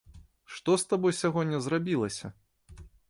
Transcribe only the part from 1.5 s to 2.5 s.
зрабілася?